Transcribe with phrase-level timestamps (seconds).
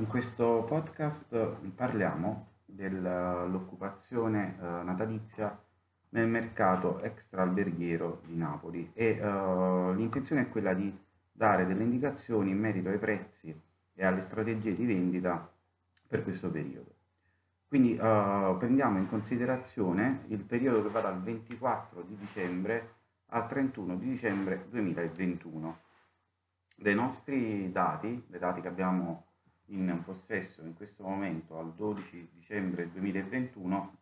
[0.00, 1.28] In questo podcast
[1.74, 5.62] parliamo dell'occupazione eh, natalizia
[6.08, 10.90] nel mercato extraalberghiero di Napoli e uh, l'intenzione è quella di
[11.30, 13.54] dare delle indicazioni in merito ai prezzi
[13.94, 15.52] e alle strategie di vendita
[16.08, 16.94] per questo periodo.
[17.68, 22.94] Quindi uh, prendiamo in considerazione il periodo che va dal 24 di dicembre
[23.26, 25.78] al 31 di dicembre 2021.
[26.74, 29.28] Dei nostri dati, dei dati che abbiamo
[29.70, 33.96] in possesso in questo momento al 12 dicembre 2021,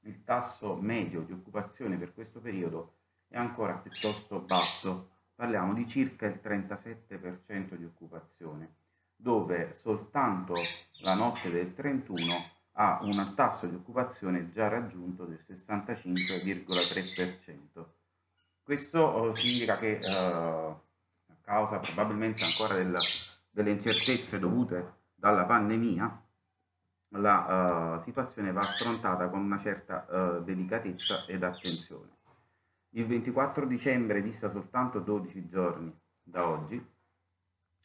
[0.00, 2.96] il tasso medio di occupazione per questo periodo
[3.28, 8.74] è ancora piuttosto basso, parliamo di circa il 37% di occupazione,
[9.14, 10.54] dove soltanto
[11.00, 17.84] la notte del 31 ha un tasso di occupazione già raggiunto del 65,3%.
[18.62, 20.76] Questo eh, significa che eh, a
[21.42, 22.94] causa probabilmente ancora del,
[23.50, 26.20] delle incertezze dovute dalla pandemia,
[27.10, 32.08] la uh, situazione va affrontata con una certa uh, delicatezza ed attenzione.
[32.94, 36.84] Il 24 dicembre dista soltanto 12 giorni da oggi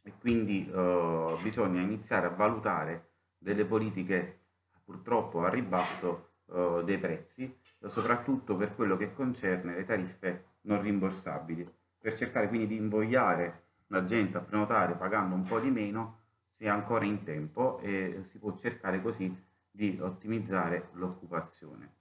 [0.01, 4.39] e quindi uh, bisogna iniziare a valutare delle politiche
[4.83, 11.69] purtroppo a ribasso dei prezzi, soprattutto per quello che concerne le tariffe non rimborsabili,
[11.99, 16.26] per cercare quindi di invogliare la gente a prenotare pagando un po' di meno
[16.57, 19.31] si è ancora in tempo e si può cercare così
[19.69, 21.93] di ottimizzare l'occupazione.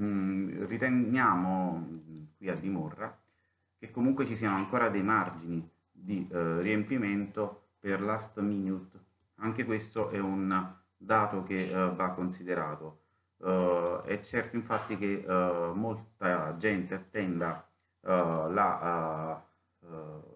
[0.00, 3.20] Mm, riteniamo mm, qui a Dimorra
[3.78, 8.96] che comunque ci siano ancora dei margini di eh, riempimento per last minute.
[9.36, 13.00] Anche questo è un dato che eh, va considerato.
[13.42, 17.68] Uh, è certo infatti che uh, molta gente attenda
[18.02, 19.44] uh, la,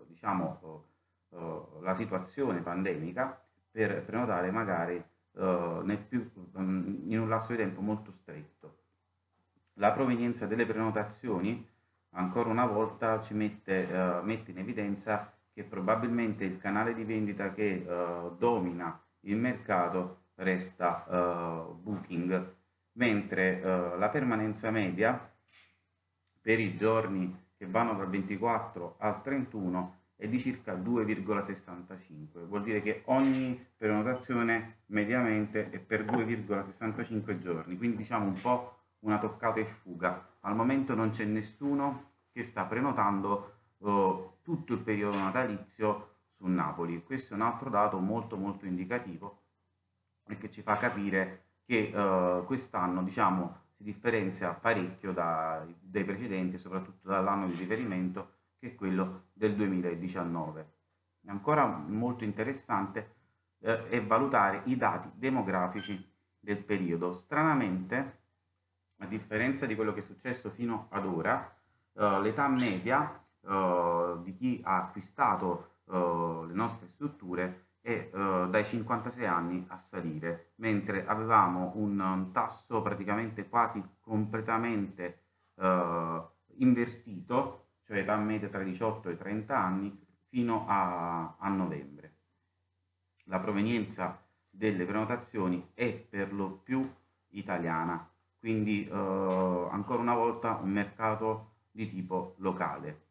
[0.08, 0.86] diciamo,
[1.30, 5.02] la situazione pandemica per prenotare magari
[6.08, 8.78] più, um, in un lasso di tempo molto stretto.
[9.74, 11.66] La provenienza delle prenotazioni
[12.10, 13.86] ancora una volta ci mette,
[14.22, 17.84] mette in evidenza che probabilmente il canale di vendita che
[18.38, 22.54] domina il mercato resta Booking
[22.96, 25.32] mentre eh, la permanenza media
[26.40, 32.80] per i giorni che vanno dal 24 al 31 è di circa 2,65, vuol dire
[32.80, 39.66] che ogni prenotazione mediamente è per 2,65 giorni, quindi diciamo un po' una toccata e
[39.66, 40.26] fuga.
[40.40, 47.02] Al momento non c'è nessuno che sta prenotando eh, tutto il periodo natalizio su Napoli.
[47.04, 49.42] Questo è un altro dato molto molto indicativo
[50.26, 56.58] e che ci fa capire che uh, quest'anno diciamo, si differenzia parecchio da, dai precedenti,
[56.58, 58.34] soprattutto dall'anno di riferimento
[58.66, 60.74] che è quello del 2019.
[61.28, 63.14] Ancora molto interessante
[63.60, 67.14] eh, è valutare i dati demografici del periodo.
[67.14, 68.18] Stranamente,
[68.98, 71.54] a differenza di quello che è successo fino ad ora,
[71.92, 78.64] eh, l'età media eh, di chi ha acquistato eh, le nostre strutture e uh, dai
[78.64, 85.20] 56 anni a salire, mentre avevamo un, un tasso praticamente quasi completamente
[85.54, 86.20] uh,
[86.56, 92.14] invertito, cioè età media tra i 18 e i 30 anni, fino a, a novembre.
[93.24, 96.88] La provenienza delle prenotazioni è per lo più
[97.28, 98.08] italiana,
[98.38, 103.04] quindi uh, ancora una volta un mercato di tipo locale.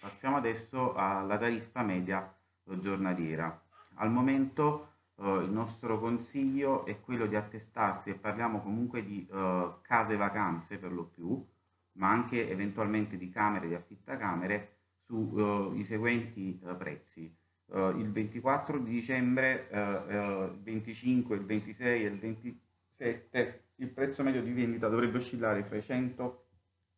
[0.00, 2.32] Passiamo adesso alla tariffa media
[2.64, 3.60] giornaliera.
[3.94, 9.72] Al momento eh, il nostro consiglio è quello di attestarsi e parliamo comunque di eh,
[9.82, 11.44] case vacanze per lo più,
[11.92, 17.34] ma anche eventualmente di camere di affittacamere sui eh, seguenti eh, prezzi.
[17.72, 24.42] Eh, il 24 di dicembre, il 25, il 26 e il 27 il prezzo medio
[24.42, 26.44] di vendita dovrebbe oscillare fra i 100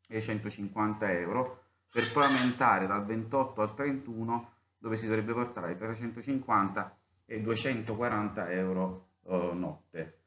[0.09, 5.77] e i 150 euro per poi aumentare dal 28 al 31 dove si dovrebbe portare
[5.77, 10.19] tra 150 e 240 euro notte.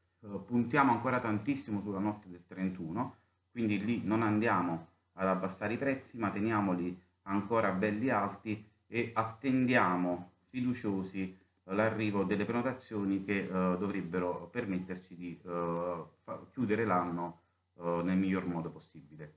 [0.46, 3.16] Puntiamo ancora tantissimo sulla notte del 31,
[3.56, 10.32] quindi lì non andiamo ad abbassare i prezzi, ma teniamoli ancora belli alti e attendiamo
[10.50, 11.34] fiduciosi
[11.70, 16.04] l'arrivo delle prenotazioni che eh, dovrebbero permetterci di eh,
[16.50, 17.40] chiudere l'anno
[17.78, 19.32] eh, nel miglior modo possibile.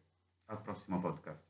[0.48, 1.49] Al prossimo podcast.